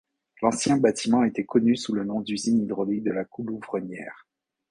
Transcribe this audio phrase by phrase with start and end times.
[0.41, 4.27] L’ancien bâtiment était connu sous le nom d’Usine hydraulique de la Coulouvrenière.